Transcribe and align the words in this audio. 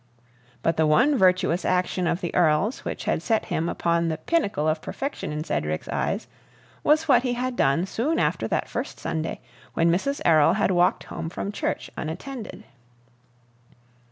But 0.63 0.77
the 0.77 0.87
one 0.87 1.15
virtuous 1.15 1.63
action 1.63 2.07
of 2.07 2.21
the 2.21 2.33
Earl's 2.33 2.83
which 2.83 3.03
had 3.03 3.21
set 3.21 3.45
him 3.45 3.69
upon 3.69 4.07
the 4.07 4.17
pinnacle 4.17 4.67
of 4.67 4.81
perfection 4.81 5.31
in 5.31 5.43
Cedric's 5.43 5.87
eyes, 5.89 6.25
was 6.83 7.07
what 7.07 7.21
he 7.21 7.33
had 7.33 7.55
done 7.55 7.85
soon 7.85 8.17
after 8.17 8.47
that 8.47 8.67
first 8.67 8.97
Sunday 8.99 9.41
when 9.75 9.91
Mrs. 9.91 10.19
Errol 10.25 10.53
had 10.53 10.71
walked 10.71 11.03
home 11.03 11.29
from 11.29 11.51
church 11.51 11.91
unattended. 11.97 12.63